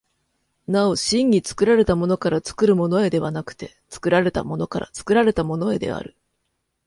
[0.65, 6.17] なお真に作られたものから作るものへではなくて、作られたものから作られたものへである。